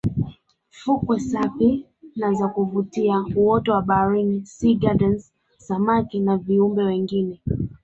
Fukwe 0.71 1.17
safi 1.19 1.85
na 2.15 2.33
za 2.33 2.47
kuvutia 2.47 3.25
uoto 3.35 3.71
wa 3.73 3.81
baharini 3.81 4.45
sea 4.45 4.73
gardens 4.75 5.33
samaki 5.57 6.19
na 6.19 6.37
viumbe 6.37 6.83
wengine 6.83 7.41